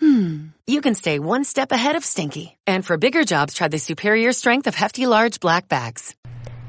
[0.00, 2.56] hmm, you can stay one step ahead of stinky.
[2.66, 6.14] And for bigger jobs, try the superior strength of Hefty Large Black Bags.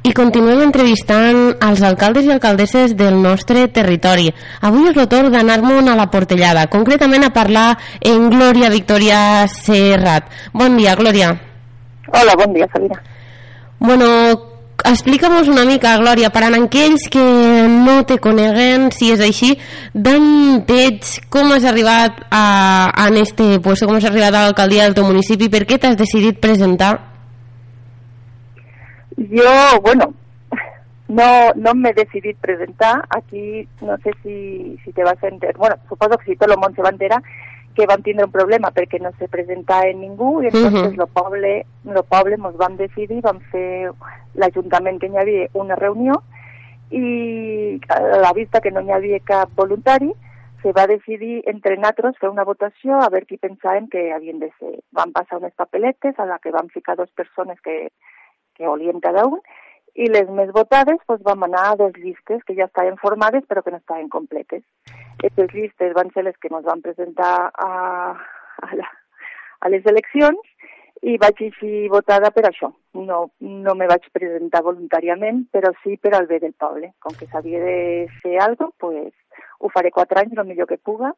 [0.05, 4.27] I continuem entrevistant els alcaldes i alcaldesses del nostre territori.
[4.61, 7.71] Avui és el torn d'anar-me'n a la Portellada, concretament a parlar
[8.05, 10.29] en Glòria Victoria Serrat.
[10.53, 11.31] Bon dia, Glòria.
[12.13, 13.01] Hola, bon dia, Sabina.
[13.79, 14.07] Bueno,
[14.83, 17.23] explica'm una mica, Glòria, per a aquells que
[17.69, 19.55] no te coneguen, si és així,
[19.93, 24.95] d'on ets, com has arribat a, a este puesto, com has arribat a l'alcaldia del
[24.95, 26.93] teu municipi, per què t'has decidit presentar?
[29.17, 30.13] Yo, bueno,
[31.07, 33.05] no, no me he decidido presentar.
[33.09, 35.55] Aquí no sé si, si te vas enterar.
[35.57, 37.21] Bueno, supongo que si todo el mundo se va enterar
[37.75, 40.97] que van tindre un problema perquè no se presenta en ningú i entonces uh -huh.
[40.97, 43.91] lo poble, lo poble mos vam decidir, vam fer
[44.33, 46.13] l'Ajuntament que hi havia una reunió
[46.91, 50.13] i a la vista que no hi havia cap voluntari
[50.61, 54.51] se va decidir entre nosaltres fer una votació a veure qui pensaven que havien de
[54.59, 54.79] ser.
[54.91, 57.91] Van passar unes papeletes a la que van ficar dos persones que,
[58.55, 59.39] que volien cada un
[59.95, 63.63] i les més votades doncs, vam anar a dos llistes que ja estaven formades però
[63.63, 64.63] que no estaven completes.
[65.17, 67.69] Aquestes llistes van ser les que ens van presentar a,
[68.67, 68.89] a, la,
[69.61, 70.51] a les eleccions
[71.05, 72.71] i vaig així votada per això.
[73.07, 76.91] No, no me vaig presentar voluntàriament, però sí per al bé del poble.
[77.03, 77.77] Com que s'havia de
[78.21, 81.13] fer alguna cosa, pues, ho faré quatre anys, el millor que puga,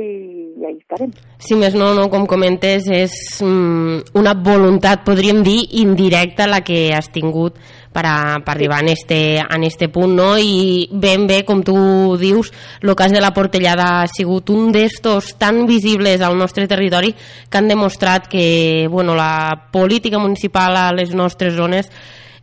[0.00, 1.12] i ahí estarem.
[1.38, 3.12] Si més no, no com comentes, és
[3.44, 7.58] mm, una voluntat, podríem dir, indirecta la que has tingut
[7.92, 10.30] per, a, per arribar en este, en este punt, no?
[10.38, 11.74] I ben bé, com tu
[12.20, 17.12] dius, el cas de la Portellada ha sigut un d'estos tan visibles al nostre territori
[17.12, 21.90] que han demostrat que bueno, la política municipal a les nostres zones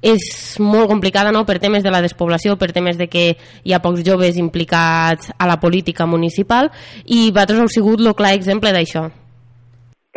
[0.01, 1.43] és molt complicada no?
[1.45, 3.29] per temes de la despoblació, per temes de que
[3.63, 6.69] hi ha pocs joves implicats a la política municipal
[7.05, 9.07] i vosaltres heu sigut el clar exemple d'això.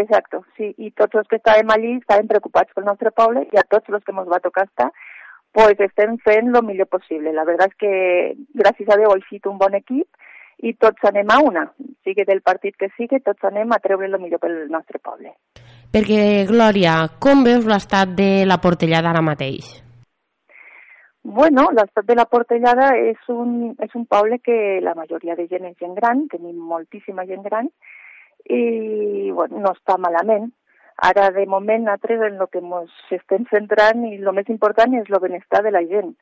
[0.01, 3.67] Exacto, sí, i tots els que estàvem allí estàvem preocupats pel nostre poble i a
[3.69, 4.89] tots els que ens va tocar estar
[5.53, 7.33] pues estem fent el millor possible.
[7.35, 7.93] La veritat és que,
[8.61, 10.07] gràcies a Déu, ha sigut un bon equip
[10.63, 11.67] i tots anem a una,
[12.05, 15.33] sigui del partit que sigui, tots anem a treure el millor pel nostre poble.
[15.91, 19.71] Perquè, Glòria, com veus l'estat de la Portellada ara mateix?
[21.23, 25.67] Bueno, l'estat de la Portellada és un, és un poble que la majoria de gent
[25.69, 27.69] és gent gran, tenim moltíssima gent gran,
[28.49, 30.49] i bueno, no està malament.
[31.01, 35.09] Ara, de moment, nosaltres en el que ens estem centrant i el més important és
[35.09, 36.13] el benestar de la gent.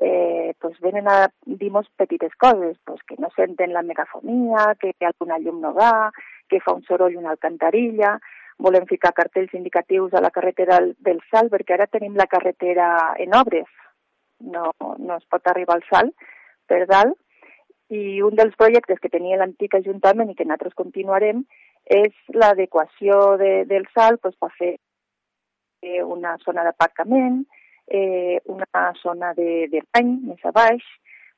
[0.00, 5.38] Eh, pues venen a dir-nos petites coses, pues que no senten la megafonia, que alguna
[5.38, 6.12] llum no va,
[6.48, 8.12] que fa un soroll una alcantarilla,
[8.58, 13.34] volem ficar cartells indicatius a la carretera del, Sal, perquè ara tenim la carretera en
[13.34, 13.66] obres,
[14.38, 16.12] no, no es pot arribar al Sal
[16.70, 17.18] per dalt,
[17.88, 21.46] i un dels projectes que tenia l'antic Ajuntament i que nosaltres continuarem
[21.88, 24.74] és l'adequació de, del Sal pues, per fer
[26.04, 27.44] una zona d'aparcament,
[27.90, 30.84] eh, una zona de, de bany més a baix,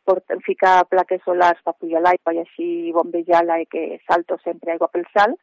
[0.05, 4.89] per ficar plaques solars per pujar l'aigua i així bombejar-la i que salto sempre aigua
[4.93, 5.37] pel sal,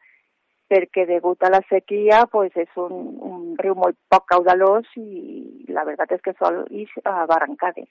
[0.68, 2.92] perquè degut a la sequia pues, és un,
[3.24, 7.88] un riu molt poc caudalós i la veritat és que sol ix a barrancades.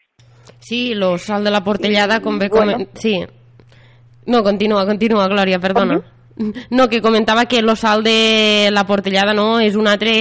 [0.61, 2.77] Sí, lo sal de la Portellada, com bé bueno.
[2.77, 2.94] coment...
[3.01, 3.17] Sí.
[4.27, 6.01] No, continua, continua, Glòria, perdona.
[6.69, 10.11] No, que comentava que lo sal de la Portellada no és un altre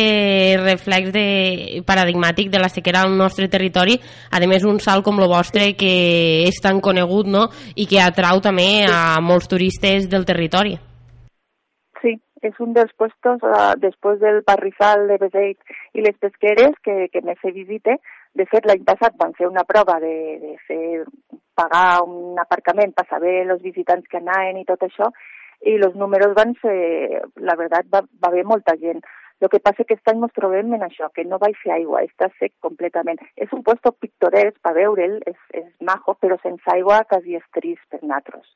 [0.63, 3.99] reflex de, paradigmàtic de la sequera al nostre territori,
[4.33, 7.49] a més un sal com lo vostre que és tan conegut no?
[7.77, 10.79] i que atrau també a molts turistes del territori
[12.47, 15.59] és un dels puestos uh, després del Parrifal de Beseit
[15.97, 17.99] i les pesqueres que, que més se visite.
[18.37, 21.05] De fet, l'any passat van fer una prova de, de fer
[21.57, 25.09] pagar un aparcament per saber els visitants que anaven i tot això,
[25.63, 29.01] i els números van ser, la veritat, va, va haver molta gent.
[29.41, 32.03] El que passa que aquest any ens trobem en això, que no va fer aigua,
[32.07, 33.21] està sec completament.
[33.37, 37.85] És un puesto pictoresc per veure'l, és, és majo, però sense aigua quasi és trist
[37.93, 38.49] per nosaltres.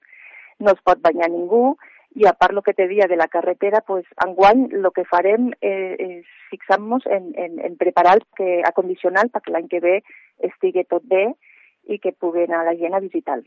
[0.60, 1.76] No es pot banyar ningú,
[2.16, 5.52] i a part el que te dia de la carretera, pues, enguany el que farem
[5.60, 10.00] eh, és fixar-nos en, en, en preparar el que, acondicionar perquè l'any que ve
[10.48, 11.28] estigui tot bé
[11.90, 13.46] i que pugui anar la gent a visitar-lo.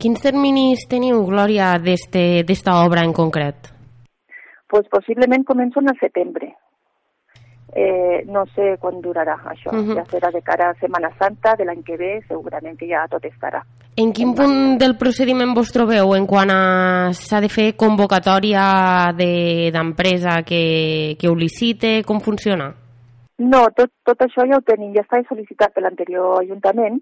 [0.00, 3.70] Quins terminis teniu, Glòria, d'esta obra en concret?
[4.70, 6.54] Pues possiblement comencen al setembre.
[7.72, 9.70] eh, no sé quan durarà això.
[9.72, 9.94] Uh -huh.
[9.94, 13.24] Ja serà de cara a Setmana Santa de l'any que ve, segurament que ja tot
[13.24, 13.62] estarà.
[13.96, 16.48] En quin punt del procediment vos trobeu en quan
[17.12, 22.02] s'ha de fer convocatòria d'empresa de, que, que ho licite?
[22.04, 22.74] Com funciona?
[23.38, 27.00] No, tot, tot això ja ho tenim, ja està sol·licitat per l'anterior Ajuntament,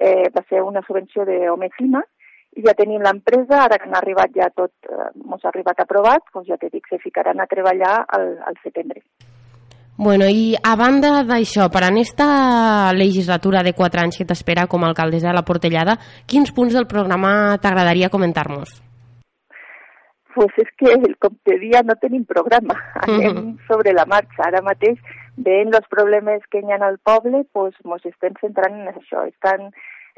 [0.00, 2.02] eh, va ser una subvenció d'Homefima,
[2.56, 6.24] i ja tenim l'empresa, ara que han arribat ja tot, eh, mos ha arribat aprovat,
[6.32, 9.02] doncs ja te dic, se ficaran a treballar al, al setembre.
[9.96, 14.84] Bueno, i a banda d'això, per a aquesta legislatura de 4 anys que t'espera com
[14.84, 15.96] a alcaldessa de la Portellada,
[16.28, 18.74] quins punts del programa t'agradaria comentar-nos?
[20.36, 22.76] Pues és que, com te dia, no tenim programa.
[23.06, 23.56] Anem uh -huh.
[23.68, 24.44] sobre la marxa.
[24.44, 25.00] Ara mateix,
[25.36, 29.26] veient els problemes que hi ha al poble, pues, mos estem centrant en això.
[29.28, 29.70] Estan,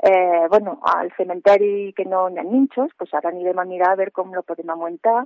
[0.03, 3.97] eh, bueno, al cementeri que no hi ha ninxos, pues ara anirem a mirar a
[3.97, 5.25] veure com lo podem augmentar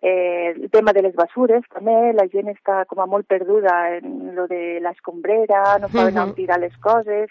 [0.00, 4.32] Eh, el tema de les basures també, la gent està com a molt perduda en
[4.34, 6.34] lo de l'escombrera, no saben uh -huh.
[6.34, 7.28] tirar les coses.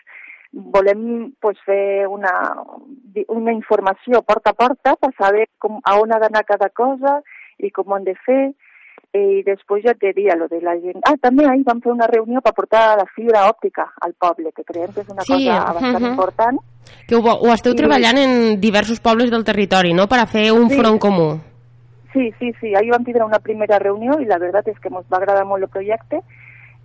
[0.51, 2.55] Volem pues, fer una,
[3.27, 7.21] una informació porta a porta per saber com, a on ha d'anar cada cosa
[7.57, 8.53] i com ho han de fer
[9.13, 11.01] i després ja te diria lo de la gent.
[11.03, 14.63] Ah, també ahir vam fer una reunió per portar la fibra òptica al poble, que
[14.63, 16.11] creiem que és una sí, cosa bastant uh -huh.
[16.11, 16.59] important.
[17.07, 17.75] Que ho, ho esteu I...
[17.75, 20.77] treballant en diversos pobles del territori, no?, per a fer un sí.
[20.77, 21.39] front comú.
[22.13, 25.07] Sí, sí, sí, ahí vam tindre una primera reunió i la veritat és que ens
[25.11, 26.21] va agradar molt el projecte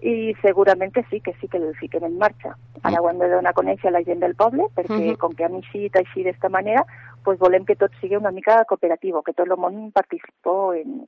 [0.00, 2.56] i segurament sí, que sí que el fiquem en marxa.
[2.82, 5.16] Ara ho hem de donar a conèixer a la gent del poble perquè uh -huh.
[5.16, 6.84] com que hem eixit així d'esta manera,
[7.24, 11.06] pues volem que tot sigui una mica cooperatiu, que tot el món participi en,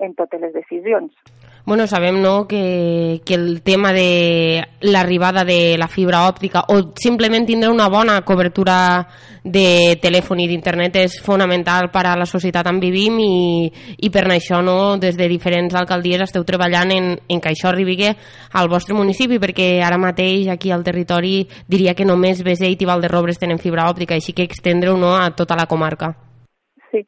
[0.00, 1.12] en totes les decisions.
[1.66, 7.44] Bueno, sabem no, que, que el tema de l'arribada de la fibra òptica o simplement
[7.46, 9.06] tindre una bona cobertura
[9.44, 13.70] de telèfon i d'internet és fonamental per a la societat on vivim i,
[14.00, 18.00] i per això no, des de diferents alcaldies esteu treballant en, en que això arribi
[18.00, 23.38] al vostre municipi perquè ara mateix aquí al territori diria que només Beseit i Valderrobres
[23.38, 26.14] tenen fibra òptica, així que extendre-ho no, a tota la comarca.
[26.90, 27.04] Sí,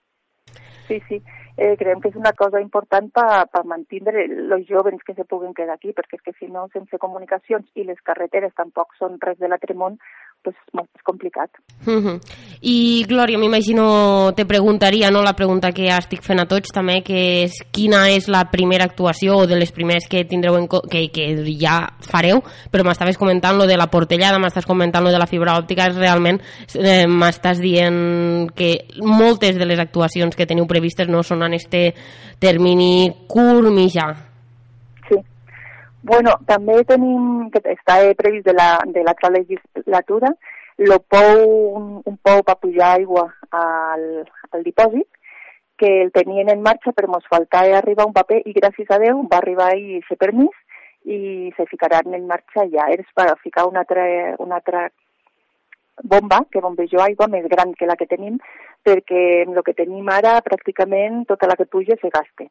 [0.88, 1.22] sí, sí
[1.62, 5.55] eh, creiem que és una cosa important per pa mantenir els jovens que se puguin
[5.55, 9.38] quedar aquí, perquè és que si no, sense comunicacions i les carreteres tampoc són res
[9.38, 9.99] de l'altre món,
[10.42, 11.50] pues, molt més complicat.
[11.86, 12.20] Uh -huh.
[12.60, 17.44] I, Glòria, m'imagino, te preguntaria, no?, la pregunta que estic fent a tots també, que
[17.44, 21.56] és quina és la primera actuació o de les primeres que tindreu en que, que
[21.58, 25.58] ja fareu, però m'estaves comentant lo de la portellada, m'estàs comentant lo de la fibra
[25.58, 26.40] òptica, és realment
[26.74, 31.94] eh, m'estàs dient que moltes de les actuacions que teniu previstes no són en este
[32.38, 34.31] termini curt mitjà.
[36.02, 40.32] Bueno, també tenim, que està previst de la, de la legislatura,
[40.82, 41.43] el pou,
[41.78, 44.06] un, un pou per pujar aigua al,
[44.50, 45.06] al dipòsit,
[45.78, 49.22] que el tenien en marxa però ens faltava arribar un paper i gràcies a Déu
[49.31, 50.58] va arribar i ser permís
[51.04, 52.88] i se ficaran en marxa ja.
[52.94, 54.04] És per ficar una altra,
[54.38, 54.88] una altra
[56.02, 58.38] bomba que bombejo aigua més gran que la que tenim
[58.87, 62.49] perquè el que tenim ara pràcticament tota la que puja se gaste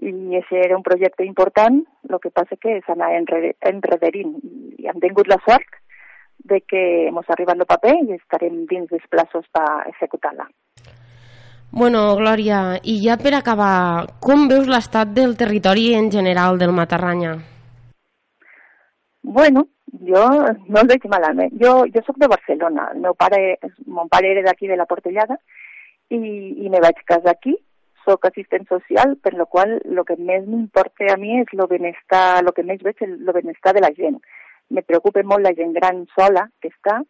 [0.00, 4.36] i això era un projecte important, el que passa que s'anava enrederint
[4.78, 5.78] i hem tingut la sort
[6.50, 10.48] de que ens ha arribat el paper i estarem dins dels plaços per executar-la.
[11.70, 17.36] Bueno, Glòria, i ja per acabar, com veus l'estat del territori en general del Matarranya?
[19.22, 19.66] Bueno,
[20.08, 20.24] jo
[20.66, 21.54] no el veig malament.
[21.60, 25.36] Jo, jo sóc de Barcelona, el meu pare, mon pare era d'aquí de la Portellada
[26.10, 26.18] i,
[26.64, 27.54] i me vaig casar aquí
[28.04, 32.42] soc assistent social, per lo qual el que més m'importa a mi és el benestar,
[32.42, 34.20] el que més veig és el benestar de la gent.
[34.70, 37.00] Me preocupa molt la gent gran sola que està,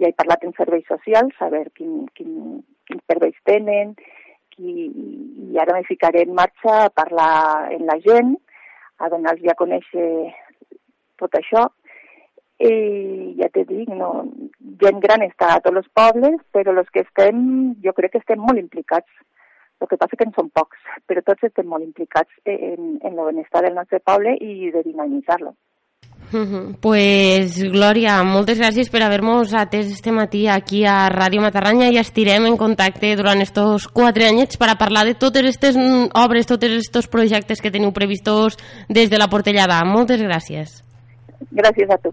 [0.00, 3.94] ja he parlat en serveis socials, a veure quin, quin, quins serveis tenen,
[4.54, 4.90] qui,
[5.52, 8.36] i ara me ficaré en marxa a parlar en la gent,
[8.98, 10.08] a donar-los a conèixer
[11.20, 11.66] tot això,
[12.56, 14.10] i ja te dic, no,
[14.80, 17.40] gent gran està a tots els pobles, però els que estem,
[17.84, 19.10] jo crec que estem molt implicats
[19.80, 23.24] el que passa que en són pocs, però tots estem molt implicats en, en el
[23.30, 25.54] benestar del nostre poble i de dinamitzar-lo.
[26.32, 26.76] Uh -huh.
[26.80, 32.46] Pues, Glòria, moltes gràcies per haver-nos atès este matí aquí a Ràdio Matarranya i estirem
[32.46, 35.76] en contacte durant estos quatre anyets per a parlar de totes aquestes
[36.14, 38.56] obres, tots aquests projectes que teniu previstos
[38.88, 39.84] des de la Portellada.
[39.84, 40.82] Moltes gràcies.
[41.52, 42.12] Gràcies a tu.